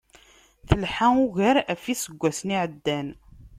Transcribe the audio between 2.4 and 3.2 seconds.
iεeddan.